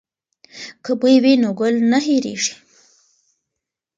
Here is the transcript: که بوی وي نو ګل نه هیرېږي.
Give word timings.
که 0.83 0.91
بوی 0.99 1.15
وي 1.23 1.33
نو 1.41 1.49
ګل 1.59 1.75
نه 1.91 1.99
هیرېږي. 2.05 2.53